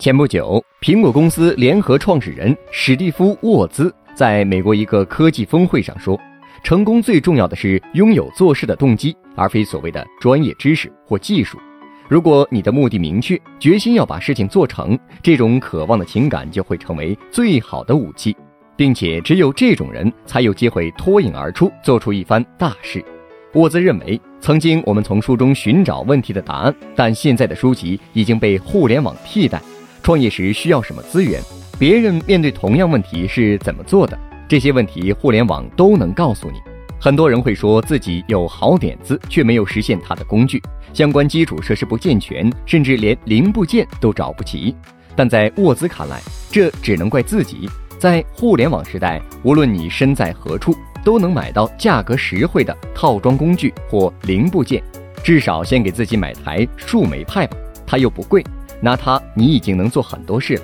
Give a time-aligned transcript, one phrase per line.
[0.00, 6.18] 前不久，苹果公司联合创始人史蒂夫·沃兹在美国一个科技峰会上说
[6.64, 11.58] ：“成功最重要的是拥有做事的动机，而非所谓的专业知识或技术。
[12.08, 18.34] 如果你的目的明确，决心要把事情做成，这种渴望的情感就会成为最好的武器，
[18.76, 23.04] 并且只有这种人才有机会脱颖而出，做出一番大事。”
[23.52, 29.60] 沃兹认为，曾经我们从书中寻找问题的答案，但现在的书籍已经被互联网替代。
[30.10, 31.40] 创业时需要什么资源？
[31.78, 34.18] 别人面对同样问题是怎么做的？
[34.48, 36.58] 这些问题互联网都能告诉你。
[37.00, 40.60] 很多人会说自己有好点子，却没有实现它的工具，
[40.92, 44.74] 相关基础设施不健全，甚至连零部件都找不齐。
[45.14, 46.20] 但在沃兹看来，
[46.50, 47.70] 这只能怪自己。
[47.96, 54.82] 在互联网时代，无论你身在何处，都能买到价格实惠的套装工具或零部件。
[55.22, 57.56] 至少先给自己买台树莓派吧，
[57.86, 58.44] 它又不贵。
[58.80, 60.62] 拿它，你已经能做很多事了。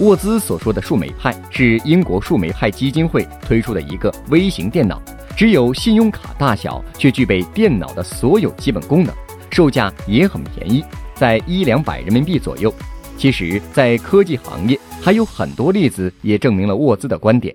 [0.00, 5.02] 沃兹所说的树莓派是英国树莓派基金会推出的一个微型电脑，
[5.36, 9.12] 只有信用卡大小，却具备电脑的所有基本功能，
[9.50, 12.72] 售价也很便宜，在一两百人民币左右。
[13.16, 17.52] 其实，在科技行业还有很多例子也证明了沃兹的观点：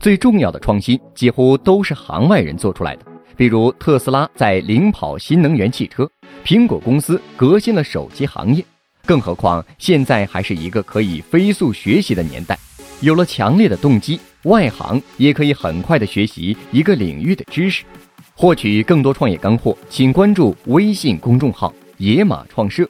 [0.00, 3.04] 最重要的创新几乎都是行外人做出来的，
[3.36, 6.10] 比如特斯拉在领跑新能源汽车，
[6.42, 8.64] 苹果公司革新了手机行业。
[9.04, 12.58] 更何况，现在还是一个可以飞速学习的年代，
[13.00, 17.84] 有了强烈的动机，外行也可以很快的学习一个领域的知识。
[18.34, 22.88] 获取更多创业干货，请关注微信公众号“野马创社”。